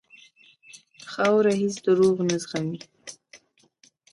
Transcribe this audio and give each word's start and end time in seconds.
خاوره 1.11 1.53
هېڅ 1.61 1.75
دروغ 1.85 2.17
نه 2.29 2.37
زغمي. 2.41 2.77